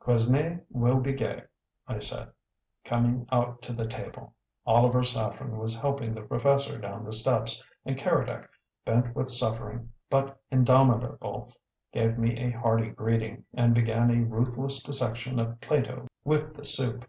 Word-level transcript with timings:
"Quesnay 0.00 0.60
will 0.68 1.00
be 1.00 1.14
gay," 1.14 1.40
I 1.86 1.98
said, 1.98 2.30
coming 2.84 3.26
out 3.32 3.62
to 3.62 3.72
the 3.72 3.86
table. 3.86 4.34
Oliver 4.66 5.02
Saffren 5.02 5.56
was 5.56 5.74
helping 5.74 6.12
the 6.14 6.20
professor 6.20 6.76
down 6.76 7.06
the 7.06 7.12
steps, 7.14 7.64
and 7.86 7.96
Keredec, 7.96 8.46
bent 8.84 9.16
with 9.16 9.30
suffering, 9.30 9.90
but 10.10 10.38
indomitable, 10.50 11.54
gave 11.90 12.18
me 12.18 12.36
a 12.36 12.50
hearty 12.50 12.90
greeting, 12.90 13.46
and 13.54 13.74
began 13.74 14.10
a 14.10 14.26
ruthless 14.28 14.82
dissection 14.82 15.38
of 15.38 15.58
Plato 15.62 16.06
with 16.22 16.52
the 16.54 16.66
soup. 16.66 17.06